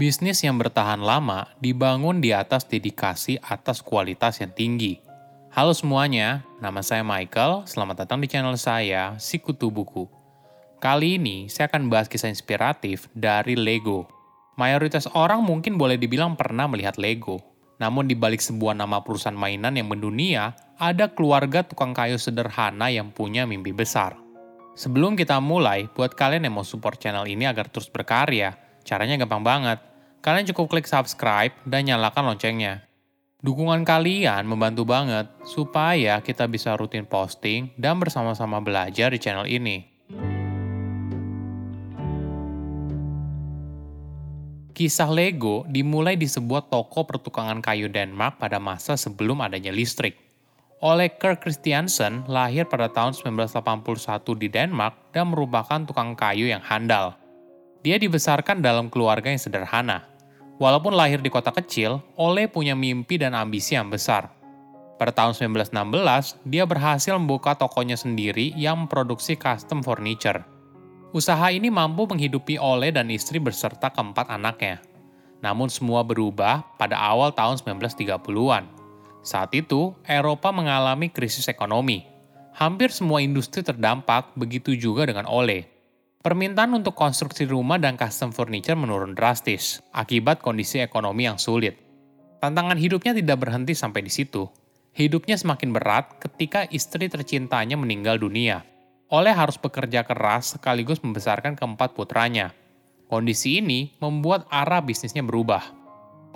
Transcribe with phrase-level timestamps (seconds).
[0.00, 4.96] Bisnis yang bertahan lama dibangun di atas dedikasi atas kualitas yang tinggi.
[5.52, 7.68] Halo semuanya, nama saya Michael.
[7.68, 10.08] Selamat datang di channel saya, Sikutu Buku.
[10.80, 14.08] Kali ini saya akan bahas kisah inspiratif dari Lego.
[14.56, 17.36] Mayoritas orang mungkin boleh dibilang pernah melihat Lego.
[17.76, 23.12] Namun di balik sebuah nama perusahaan mainan yang mendunia, ada keluarga tukang kayu sederhana yang
[23.12, 24.16] punya mimpi besar.
[24.80, 29.44] Sebelum kita mulai, buat kalian yang mau support channel ini agar terus berkarya, caranya gampang
[29.44, 29.89] banget
[30.20, 32.84] kalian cukup klik subscribe dan nyalakan loncengnya.
[33.40, 39.88] Dukungan kalian membantu banget supaya kita bisa rutin posting dan bersama-sama belajar di channel ini.
[44.76, 50.16] Kisah Lego dimulai di sebuah toko pertukangan kayu Denmark pada masa sebelum adanya listrik.
[50.80, 53.60] Oleh Kirk Christiansen lahir pada tahun 1981
[54.40, 57.16] di Denmark dan merupakan tukang kayu yang handal.
[57.80, 60.09] Dia dibesarkan dalam keluarga yang sederhana.
[60.60, 64.28] Walaupun lahir di kota kecil, Ole punya mimpi dan ambisi yang besar.
[65.00, 70.44] Pada tahun 1916, dia berhasil membuka tokonya sendiri yang memproduksi custom furniture.
[71.16, 74.84] Usaha ini mampu menghidupi Ole dan istri beserta keempat anaknya.
[75.40, 78.68] Namun semua berubah pada awal tahun 1930-an.
[79.24, 82.04] Saat itu, Eropa mengalami krisis ekonomi.
[82.52, 85.69] Hampir semua industri terdampak, begitu juga dengan Ole.
[86.20, 91.80] Permintaan untuk konstruksi rumah dan custom furniture menurun drastis akibat kondisi ekonomi yang sulit.
[92.44, 94.44] Tantangan hidupnya tidak berhenti sampai di situ.
[94.92, 98.68] Hidupnya semakin berat ketika istri tercintanya meninggal dunia.
[99.08, 102.52] Oleh harus bekerja keras sekaligus membesarkan keempat putranya.
[103.08, 105.72] Kondisi ini membuat arah bisnisnya berubah.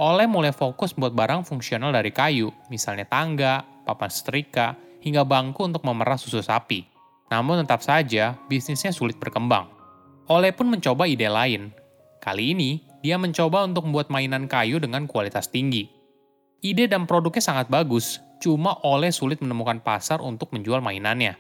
[0.01, 5.85] Oleh mulai fokus buat barang fungsional dari kayu, misalnya tangga, papan setrika, hingga bangku untuk
[5.85, 6.89] memerah susu sapi.
[7.29, 9.74] Namun tetap saja, bisnisnya sulit berkembang.
[10.25, 11.69] Oleh pun mencoba ide lain.
[12.17, 15.93] Kali ini, dia mencoba untuk membuat mainan kayu dengan kualitas tinggi.
[16.65, 21.37] Ide dan produknya sangat bagus, cuma Oleh sulit menemukan pasar untuk menjual mainannya.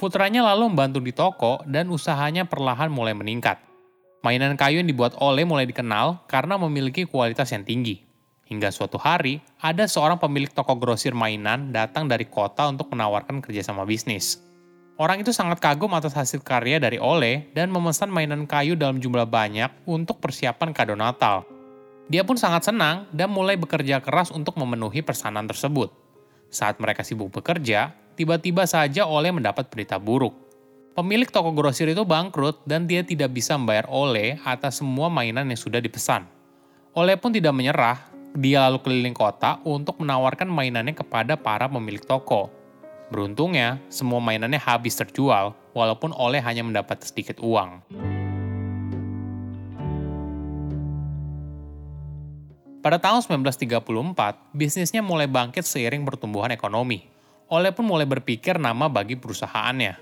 [0.00, 3.60] Putranya lalu membantu di toko dan usahanya perlahan mulai meningkat.
[4.24, 8.08] Mainan kayu yang dibuat Oleh mulai dikenal karena memiliki kualitas yang tinggi.
[8.48, 13.84] Hingga suatu hari, ada seorang pemilik toko grosir mainan datang dari kota untuk menawarkan kerjasama
[13.84, 14.40] bisnis.
[14.94, 19.26] Orang itu sangat kagum atas hasil karya dari Ole dan memesan mainan kayu dalam jumlah
[19.26, 21.42] banyak untuk persiapan kado Natal.
[22.06, 25.90] Dia pun sangat senang dan mulai bekerja keras untuk memenuhi pesanan tersebut.
[26.46, 30.30] Saat mereka sibuk bekerja, tiba-tiba saja Ole mendapat berita buruk.
[30.94, 35.58] Pemilik toko grosir itu bangkrut dan dia tidak bisa membayar Ole atas semua mainan yang
[35.58, 36.22] sudah dipesan.
[36.94, 37.98] Ole pun tidak menyerah,
[38.38, 42.62] dia lalu keliling kota untuk menawarkan mainannya kepada para pemilik toko
[43.12, 47.84] Beruntungnya, semua mainannya habis terjual, walaupun Oleh hanya mendapat sedikit uang.
[52.80, 57.08] Pada tahun 1934, bisnisnya mulai bangkit seiring pertumbuhan ekonomi.
[57.48, 59.96] Oleh pun mulai berpikir nama bagi perusahaannya.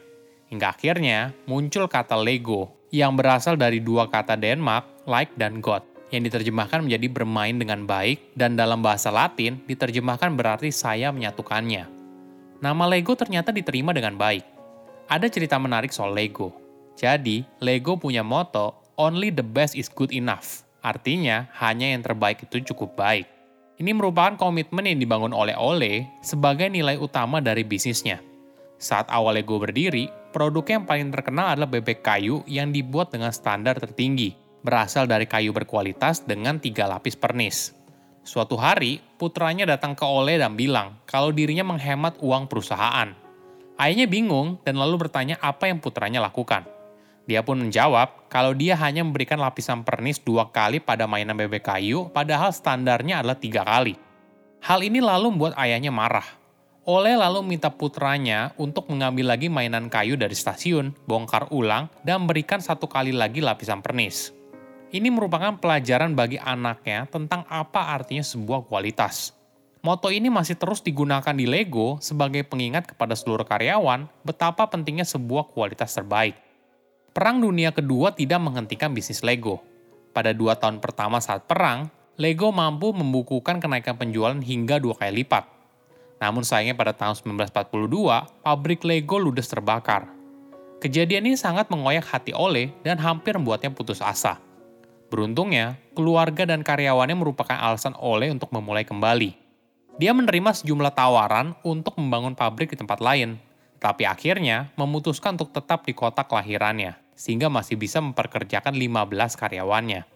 [0.50, 6.26] Hingga akhirnya muncul kata Lego, yang berasal dari dua kata Denmark, like dan God, yang
[6.26, 12.01] diterjemahkan menjadi bermain dengan baik, dan dalam bahasa Latin diterjemahkan berarti saya menyatukannya
[12.62, 14.46] nama Lego ternyata diterima dengan baik.
[15.10, 16.54] Ada cerita menarik soal Lego.
[16.94, 20.62] Jadi, Lego punya moto, only the best is good enough.
[20.78, 23.26] Artinya, hanya yang terbaik itu cukup baik.
[23.82, 28.22] Ini merupakan komitmen yang dibangun oleh Ole sebagai nilai utama dari bisnisnya.
[28.78, 33.82] Saat awal Lego berdiri, produk yang paling terkenal adalah bebek kayu yang dibuat dengan standar
[33.82, 37.74] tertinggi, berasal dari kayu berkualitas dengan tiga lapis pernis.
[38.22, 43.10] Suatu hari, putranya datang ke Ole dan bilang kalau dirinya menghemat uang perusahaan.
[43.74, 46.62] Ayahnya bingung dan lalu bertanya apa yang putranya lakukan.
[47.26, 52.06] Dia pun menjawab kalau dia hanya memberikan lapisan pernis dua kali pada mainan bebek kayu,
[52.14, 53.98] padahal standarnya adalah tiga kali.
[54.62, 56.26] Hal ini lalu membuat ayahnya marah.
[56.86, 62.58] Ole lalu minta putranya untuk mengambil lagi mainan kayu dari stasiun, bongkar ulang, dan berikan
[62.58, 64.34] satu kali lagi lapisan pernis.
[64.92, 69.32] Ini merupakan pelajaran bagi anaknya tentang apa artinya sebuah kualitas.
[69.80, 75.50] Moto ini masih terus digunakan di Lego sebagai pengingat kepada seluruh karyawan betapa pentingnya sebuah
[75.50, 76.36] kualitas terbaik.
[77.10, 79.64] Perang Dunia Kedua tidak menghentikan bisnis Lego.
[80.12, 81.88] Pada dua tahun pertama saat perang,
[82.20, 85.62] Lego mampu membukukan kenaikan penjualan hingga dua kali lipat
[86.22, 90.06] namun sayangnya pada tahun 1942, pabrik Lego ludes terbakar.
[90.78, 94.38] Kejadian ini sangat mengoyak hati Ole dan hampir membuatnya putus asa.
[95.12, 99.36] Beruntungnya, keluarga dan karyawannya merupakan alasan Ole untuk memulai kembali.
[100.00, 103.36] Dia menerima sejumlah tawaran untuk membangun pabrik di tempat lain,
[103.76, 110.08] tapi akhirnya memutuskan untuk tetap di kota kelahirannya, sehingga masih bisa memperkerjakan 15 karyawannya.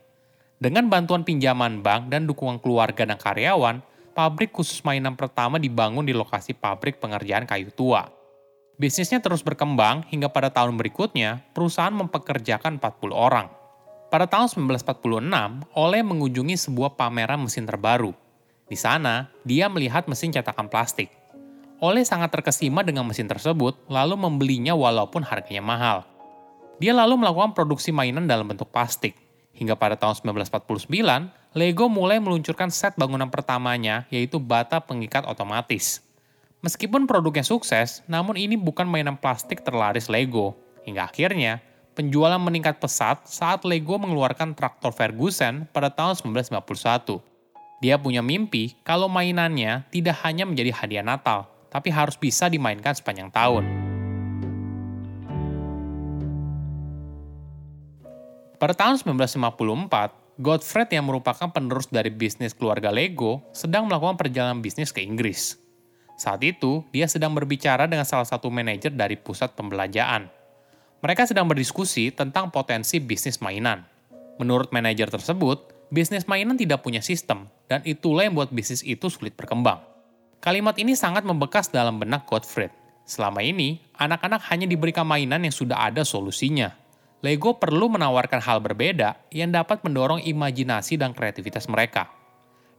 [0.57, 3.85] Dengan bantuan pinjaman bank dan dukungan keluarga dan karyawan,
[4.17, 8.09] pabrik khusus mainan pertama dibangun di lokasi pabrik pengerjaan kayu tua.
[8.81, 13.56] Bisnisnya terus berkembang hingga pada tahun berikutnya, perusahaan mempekerjakan 40 orang.
[14.07, 18.15] Pada tahun 1946, Ole mengunjungi sebuah pameran mesin terbaru.
[18.71, 21.11] Di sana, dia melihat mesin cetakan plastik.
[21.83, 25.99] Ole sangat terkesima dengan mesin tersebut, lalu membelinya walaupun harganya mahal.
[26.79, 29.19] Dia lalu melakukan produksi mainan dalam bentuk plastik.
[29.59, 30.87] Hingga pada tahun 1949,
[31.57, 36.05] Lego mulai meluncurkan set bangunan pertamanya, yaitu bata pengikat otomatis.
[36.63, 40.55] Meskipun produknya sukses, namun ini bukan mainan plastik terlaris Lego.
[40.87, 41.65] Hingga akhirnya,
[41.97, 47.25] penjualan meningkat pesat saat Lego mengeluarkan traktor Ferguson pada tahun 1951.
[47.81, 53.33] Dia punya mimpi kalau mainannya tidak hanya menjadi hadiah Natal, tapi harus bisa dimainkan sepanjang
[53.33, 53.65] tahun.
[58.57, 64.93] Pada tahun 1954, Godfred yang merupakan penerus dari bisnis keluarga Lego sedang melakukan perjalanan bisnis
[64.93, 65.57] ke Inggris.
[66.17, 70.36] Saat itu, dia sedang berbicara dengan salah satu manajer dari pusat pembelanjaan.
[71.07, 73.87] Mereka sedang berdiskusi tentang potensi bisnis mainan.
[74.43, 79.39] Menurut manajer tersebut, bisnis mainan tidak punya sistem, dan itulah yang membuat bisnis itu sulit
[79.39, 79.79] berkembang.
[80.43, 82.75] Kalimat ini sangat membekas dalam benak Godfred.
[83.07, 86.75] Selama ini, anak-anak hanya diberikan mainan yang sudah ada solusinya,
[87.23, 92.11] Lego perlu menawarkan hal berbeda yang dapat mendorong imajinasi dan kreativitas mereka.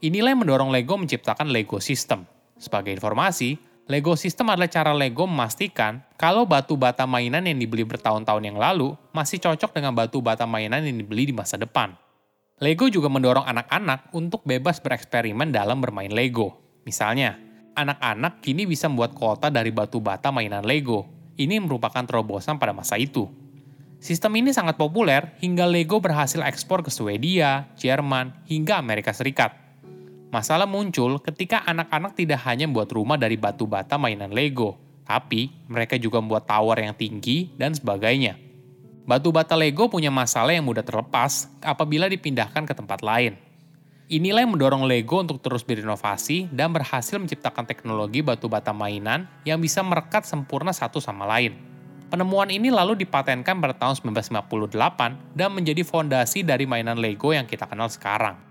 [0.04, 2.28] Inilah yang mendorong Lego menciptakan Lego System.
[2.60, 3.56] Sebagai informasi,
[3.88, 8.92] Lego System adalah cara Lego memastikan kalau batu bata mainan yang dibeli bertahun-tahun yang lalu
[9.16, 11.96] masih cocok dengan batu bata mainan yang dibeli di masa depan.
[12.60, 16.60] Lego juga mendorong anak-anak untuk bebas bereksperimen dalam bermain Lego.
[16.84, 17.40] Misalnya,
[17.80, 21.08] anak-anak kini bisa membuat kota dari batu bata mainan Lego.
[21.40, 23.32] Ini merupakan terobosan pada masa itu.
[24.04, 29.67] Sistem ini sangat populer hingga Lego berhasil ekspor ke Swedia, Jerman, hingga Amerika Serikat.
[30.28, 34.76] Masalah muncul ketika anak-anak tidak hanya membuat rumah dari batu bata mainan Lego,
[35.08, 38.36] tapi mereka juga membuat tower yang tinggi dan sebagainya.
[39.08, 43.40] Batu bata Lego punya masalah yang mudah terlepas apabila dipindahkan ke tempat lain.
[44.12, 49.64] Inilah yang mendorong Lego untuk terus berinovasi dan berhasil menciptakan teknologi batu bata mainan yang
[49.64, 51.56] bisa merekat sempurna satu sama lain.
[52.08, 57.68] Penemuan ini lalu dipatenkan pada tahun 1958 dan menjadi fondasi dari mainan Lego yang kita
[57.68, 58.47] kenal sekarang.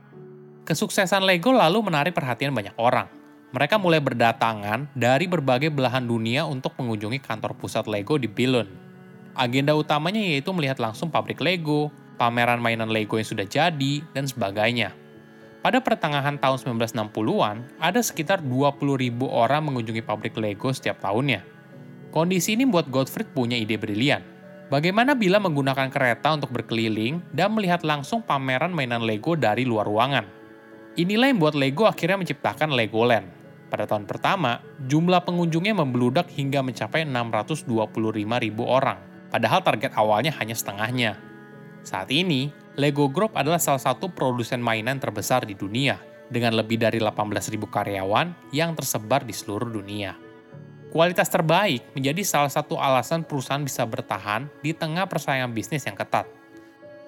[0.67, 3.07] Kesuksesan Lego lalu menarik perhatian banyak orang.
[3.55, 8.67] Mereka mulai berdatangan dari berbagai belahan dunia untuk mengunjungi kantor pusat Lego di Billund.
[9.39, 14.91] Agenda utamanya yaitu melihat langsung pabrik Lego, pameran mainan Lego yang sudah jadi, dan sebagainya.
[15.63, 21.47] Pada pertengahan tahun 1960-an, ada sekitar 20.000 orang mengunjungi pabrik Lego setiap tahunnya.
[22.11, 24.27] Kondisi ini membuat Gottfried punya ide brilian.
[24.67, 30.36] Bagaimana bila menggunakan kereta untuk berkeliling dan melihat langsung pameran mainan Lego dari luar ruangan?
[30.97, 33.29] Inilah yang membuat Lego akhirnya menciptakan Legoland.
[33.69, 37.69] Pada tahun pertama, jumlah pengunjungnya membludak hingga mencapai 625
[38.41, 38.97] ribu orang,
[39.29, 41.21] padahal target awalnya hanya setengahnya.
[41.85, 42.49] Saat ini,
[42.81, 46.01] Lego Group adalah salah satu produsen mainan terbesar di dunia,
[46.33, 50.17] dengan lebih dari 18.000 karyawan yang tersebar di seluruh dunia.
[50.91, 56.25] Kualitas terbaik menjadi salah satu alasan perusahaan bisa bertahan di tengah persaingan bisnis yang ketat.